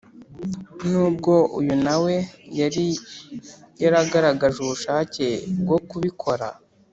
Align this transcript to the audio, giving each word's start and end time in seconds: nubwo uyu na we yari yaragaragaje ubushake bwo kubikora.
nubwo 0.89 1.33
uyu 1.59 1.75
na 1.85 1.95
we 2.03 2.15
yari 2.59 2.87
yaragaragaje 3.81 4.57
ubushake 4.61 5.27
bwo 5.61 5.77
kubikora. 5.89 6.47